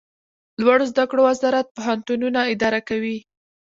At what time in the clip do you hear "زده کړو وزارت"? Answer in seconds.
0.91-1.67